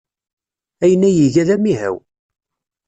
[0.83, 1.95] Ayen ay iga d amihaw.